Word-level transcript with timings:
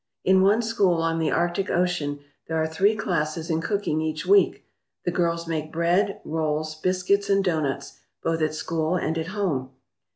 In 0.23 0.41
one 0.41 0.63
school 0.63 1.03
on 1.03 1.19
the 1.19 1.29
Arctic 1.29 1.69
Ocean 1.69 2.21
there 2.47 2.57
are 2.57 2.65
three 2.65 2.95
classes 2.95 3.51
in 3.51 3.61
cooking 3.61 4.01
each 4.01 4.25
week. 4.25 4.65
The 5.05 5.11
girls 5.11 5.45
make 5.45 5.71
bread, 5.71 6.19
rolls, 6.25 6.73
biscuits, 6.73 7.29
and 7.29 7.43
doughnuts, 7.43 7.99
both 8.23 8.41
at 8.41 8.55
school 8.55 8.95
and 8.95 9.15
at 9.19 9.27
home. 9.27 9.69